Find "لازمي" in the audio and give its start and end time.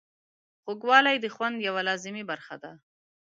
1.87-2.23